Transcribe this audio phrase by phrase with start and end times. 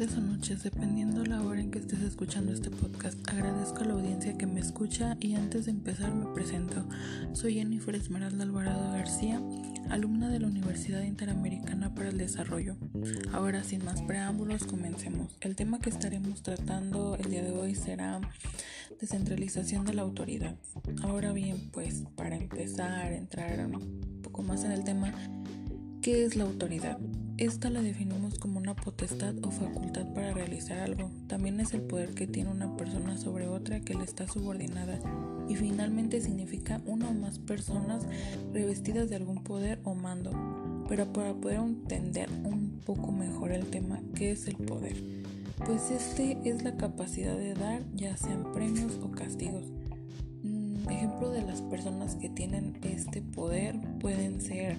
[0.00, 3.18] tardes o noches, dependiendo la hora en que estés escuchando este podcast.
[3.28, 6.88] Agradezco a la audiencia que me escucha y antes de empezar me presento.
[7.34, 9.42] Soy Jennifer Esmeralda Alvarado García,
[9.90, 12.76] alumna de la Universidad Interamericana para el Desarrollo.
[13.30, 15.36] Ahora, sin más preámbulos, comencemos.
[15.42, 18.22] El tema que estaremos tratando el día de hoy será
[18.98, 20.56] descentralización de la autoridad.
[21.02, 25.12] Ahora bien, pues para empezar entrar un poco más en el tema,
[26.00, 26.98] ¿qué es la autoridad?
[27.40, 31.10] Esta la definimos como una potestad o facultad para realizar algo.
[31.26, 35.00] También es el poder que tiene una persona sobre otra que le está subordinada.
[35.48, 38.02] Y finalmente significa una o más personas
[38.52, 40.32] revestidas de algún poder o mando.
[40.86, 45.02] Pero para poder entender un poco mejor el tema, ¿qué es el poder?
[45.64, 49.64] Pues este es la capacidad de dar ya sean premios o castigos.
[50.88, 54.78] Ejemplo de las personas que tienen este poder pueden ser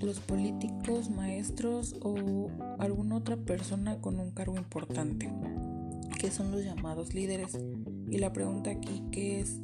[0.00, 5.30] los políticos, maestros o alguna otra persona con un cargo importante,
[6.18, 7.58] que son los llamados líderes.
[8.10, 9.60] Y la pregunta aquí, ¿qué es?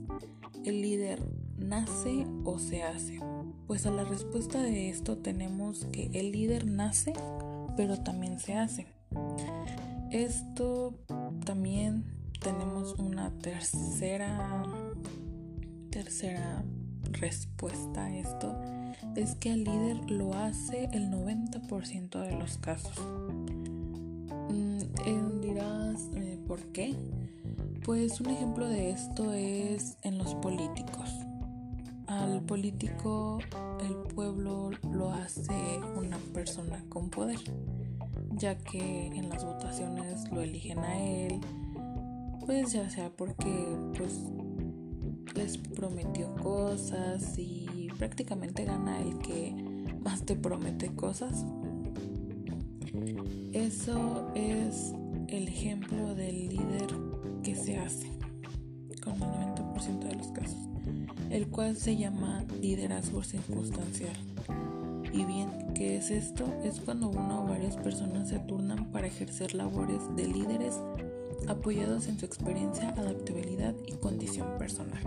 [0.64, 1.23] ¿El líder
[1.56, 3.20] nace o se hace?
[3.67, 7.12] Pues a la respuesta de esto tenemos que el líder nace,
[7.77, 8.86] pero también se hace.
[10.11, 10.95] Esto
[11.45, 12.05] también
[12.41, 14.64] tenemos una tercera
[15.91, 16.62] tercera
[17.10, 18.55] respuesta a esto
[19.16, 22.98] es que el líder lo hace el 90% de los casos.
[24.48, 26.94] Mm, eh, dirás, eh, ¿por qué?
[27.84, 31.11] Pues un ejemplo de esto es en los políticos.
[32.06, 33.38] Al político
[33.80, 37.41] el pueblo lo hace una persona con poder,
[38.33, 41.41] ya que en las votaciones lo eligen a él,
[42.44, 44.24] pues ya sea porque pues
[45.34, 49.55] les prometió cosas y prácticamente gana el que
[50.03, 51.45] más te promete cosas.
[53.53, 54.92] Eso es
[55.28, 56.89] el ejemplo del líder
[57.42, 58.08] que se hace
[59.02, 60.58] con el 90% de los casos,
[61.30, 64.17] el cual se llama liderazgo circunstancial.
[65.12, 66.45] Y bien, ¿qué es esto?
[66.62, 70.79] Es cuando una o varias personas se turnan para ejercer labores de líderes
[71.48, 75.02] apoyados en su experiencia, adaptabilidad y condición personal.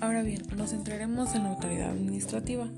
[0.00, 2.68] Ahora bien, nos centraremos en la autoridad administrativa,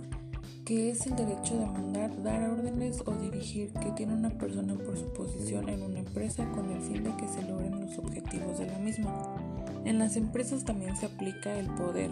[0.65, 4.97] que es el derecho de mandar, dar órdenes o dirigir que tiene una persona por
[4.97, 8.67] su posición en una empresa con el fin de que se logren los objetivos de
[8.67, 9.13] la misma.
[9.85, 12.11] En las empresas también se aplica el poder,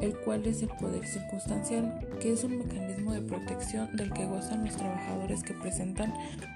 [0.00, 4.64] el cual es el poder circunstancial, que es un mecanismo de protección del que gozan
[4.64, 6.12] los trabajadores que presentan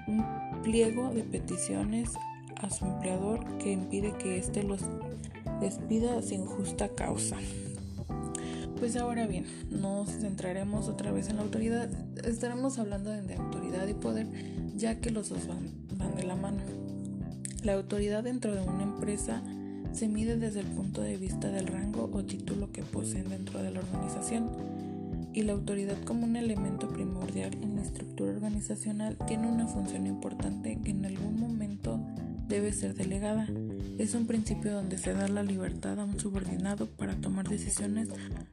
[0.07, 0.23] un
[0.61, 2.09] pliego de peticiones
[2.61, 4.81] a su empleador que impide que éste los
[5.59, 7.37] despida sin justa causa.
[8.79, 11.89] Pues ahora bien, nos centraremos otra vez en la autoridad.
[12.25, 14.27] Estaremos hablando de autoridad y poder,
[14.75, 16.63] ya que los dos van, van de la mano.
[17.63, 19.43] La autoridad dentro de una empresa
[19.93, 23.69] se mide desde el punto de vista del rango o título que poseen dentro de
[23.69, 24.49] la organización.
[25.33, 30.79] Y la autoridad como un elemento primordial en la estructura organizacional tiene una función importante
[30.83, 31.99] que en algún momento
[32.51, 33.47] debe ser delegada.
[33.97, 38.09] Es un principio donde se da la libertad a un subordinado para tomar decisiones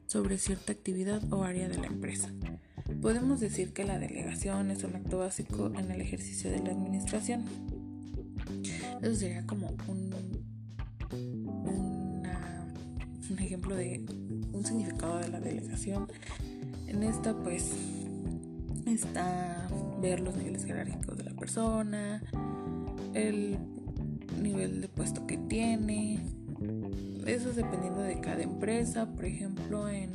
[0.07, 2.29] sobre cierta actividad o área de la empresa.
[3.01, 7.43] Podemos decir que la delegación es un acto básico en el ejercicio de la administración.
[9.01, 10.15] Eso sería como un,
[13.29, 14.05] un ejemplo de
[14.53, 16.07] un significado de la delegación.
[16.87, 17.73] En esta pues
[18.85, 19.67] está
[20.01, 22.23] ver los niveles jerárquicos de la persona,
[23.13, 23.57] el
[24.39, 26.19] nivel de puesto que tiene.
[27.25, 29.05] Eso es dependiendo de cada empresa.
[29.07, 30.11] Por ejemplo, en,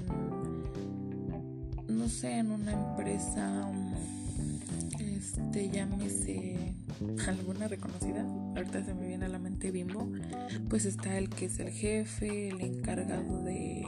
[1.88, 3.70] no sé, en una empresa,
[4.98, 6.74] este, llámese
[7.26, 8.22] alguna reconocida,
[8.56, 10.08] ahorita se me viene a la mente Bimbo,
[10.68, 13.84] pues está el que es el jefe, el encargado de,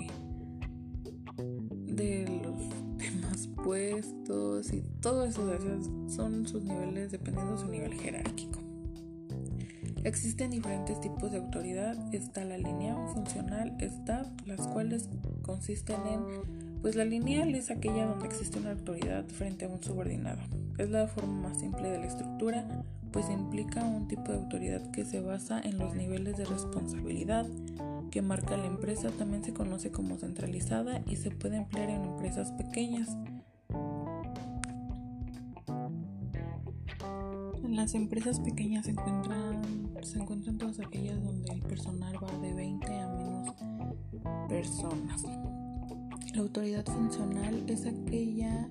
[1.86, 5.58] de los demás puestos y todo eso,
[6.08, 8.65] son sus niveles dependiendo de su nivel jerárquico.
[10.06, 11.96] Existen diferentes tipos de autoridad.
[12.14, 15.08] Está la lineal, funcional, staff, las cuales
[15.42, 20.40] consisten en, pues la lineal es aquella donde existe una autoridad frente a un subordinado.
[20.78, 25.04] Es la forma más simple de la estructura, pues implica un tipo de autoridad que
[25.04, 27.44] se basa en los niveles de responsabilidad
[28.12, 29.10] que marca la empresa.
[29.10, 33.08] También se conoce como centralizada y se puede emplear en empresas pequeñas.
[37.64, 42.54] En las empresas pequeñas se encuentran, se encuentran todas aquellas donde el personal va de
[42.54, 43.54] 20 a menos
[44.48, 45.22] personas.
[46.32, 48.68] La autoridad funcional es aquella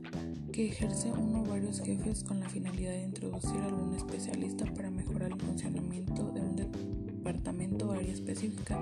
[0.54, 4.90] que ejerce uno o varios jefes con la finalidad de introducir a algún especialista para
[4.90, 8.80] mejorar el funcionamiento de un departamento o área específica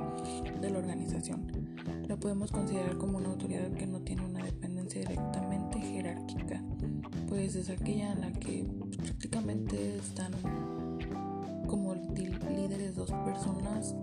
[0.61, 1.47] de la organización.
[2.07, 6.61] La podemos considerar como una autoridad que no tiene una dependencia directamente jerárquica,
[7.29, 8.63] pues es aquella en la que
[8.95, 10.33] prácticamente están
[11.73, 13.95] como líderes dos personas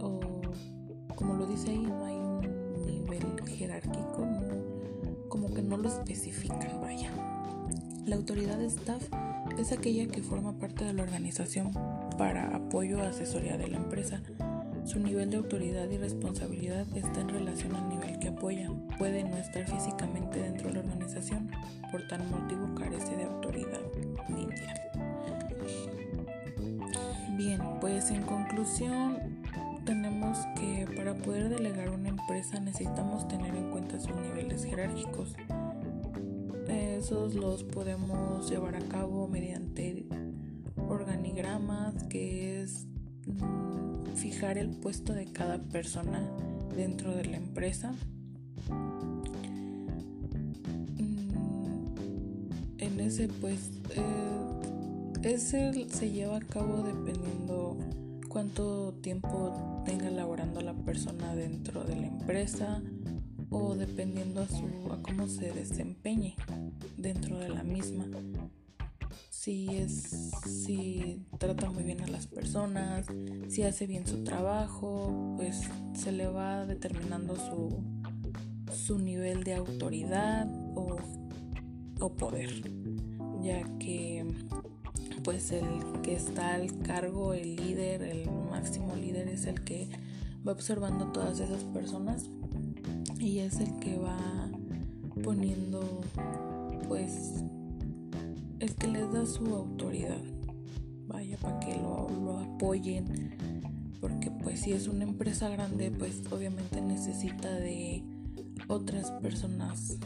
[0.00, 0.18] o
[1.14, 4.26] como lo dice ahí, no hay un nivel jerárquico,
[5.28, 7.12] como que no lo especifican, vaya.
[8.06, 9.04] La autoridad de staff
[9.56, 11.70] es aquella que forma parte de la organización
[12.18, 14.20] para apoyo o asesoría de la empresa.
[14.84, 18.68] Su nivel de autoridad y responsabilidad está en relación al nivel que apoya.
[18.98, 21.52] Puede no estar físicamente dentro de la organización,
[21.92, 23.80] por tal motivo carece de autoridad
[24.28, 26.01] lineal.
[27.36, 29.16] Bien, pues en conclusión
[29.86, 35.34] tenemos que para poder delegar una empresa necesitamos tener en cuenta sus niveles jerárquicos.
[36.68, 40.06] Esos los podemos llevar a cabo mediante
[40.76, 42.86] organigramas, que es
[43.26, 46.30] mm, fijar el puesto de cada persona
[46.76, 47.94] dentro de la empresa.
[48.68, 49.22] Mm,
[52.78, 54.51] en ese pues eh,
[55.22, 57.78] ese se lleva a cabo dependiendo
[58.28, 62.82] cuánto tiempo tenga laborando la persona dentro de la empresa
[63.50, 66.34] o dependiendo a, su, a cómo se desempeñe
[66.96, 68.06] dentro de la misma.
[69.30, 73.06] Si es si trata muy bien a las personas,
[73.48, 77.82] si hace bien su trabajo, pues se le va determinando su,
[78.72, 80.96] su nivel de autoridad o,
[82.00, 82.62] o poder,
[83.42, 84.24] ya que
[85.22, 85.64] pues el
[86.02, 89.88] que está al cargo, el líder, el máximo líder es el que
[90.46, 92.28] va observando todas esas personas
[93.18, 94.18] y es el que va
[95.22, 96.00] poniendo
[96.88, 97.44] pues
[98.58, 100.22] el que les da su autoridad.
[101.06, 103.36] Vaya para que lo, lo apoyen
[104.00, 108.02] porque pues si es una empresa grande pues obviamente necesita de
[108.68, 109.98] otras personas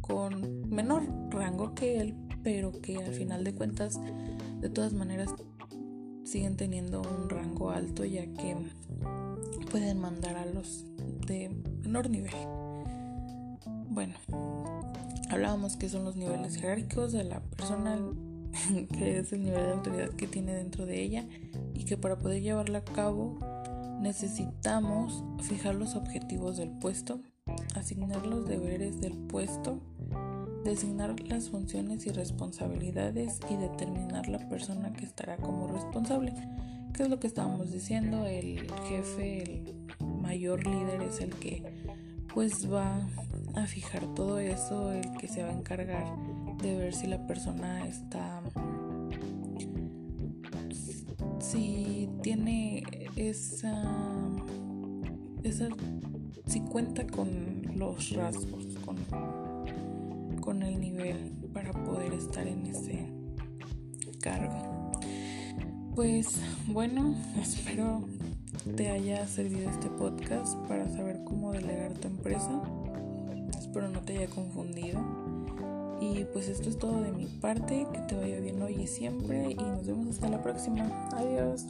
[0.00, 4.00] con menor rango que él pero que al final de cuentas
[4.60, 5.34] de todas maneras
[6.24, 8.56] siguen teniendo un rango alto ya que
[9.70, 10.84] pueden mandar a los
[11.26, 11.50] de
[11.82, 12.34] menor nivel.
[13.88, 14.14] Bueno,
[15.28, 17.98] hablábamos que son los niveles jerárquicos de la persona,
[18.98, 21.26] que es el nivel de autoridad que tiene dentro de ella
[21.74, 23.38] y que para poder llevarla a cabo
[24.00, 27.20] necesitamos fijar los objetivos del puesto,
[27.74, 29.80] asignar los deberes del puesto
[30.64, 36.32] designar las funciones y responsabilidades y determinar la persona que estará como responsable.
[36.94, 38.26] ¿Qué es lo que estábamos diciendo?
[38.26, 39.74] El jefe, el
[40.20, 41.62] mayor líder es el que
[42.34, 43.06] pues va
[43.54, 46.06] a fijar todo eso, el que se va a encargar
[46.62, 48.42] de ver si la persona está
[51.40, 52.82] si tiene
[53.16, 53.82] esa
[55.42, 55.68] esa
[56.46, 58.96] si cuenta con los rasgos, con
[60.42, 63.06] con el nivel para poder estar en ese
[64.20, 64.90] cargo.
[65.94, 68.04] Pues bueno, espero
[68.76, 72.60] te haya servido este podcast para saber cómo delegar tu empresa.
[73.58, 75.00] Espero no te haya confundido.
[76.00, 77.86] Y pues esto es todo de mi parte.
[77.92, 79.52] Que te vaya bien hoy y siempre.
[79.52, 81.08] Y nos vemos hasta la próxima.
[81.12, 81.66] Adiós.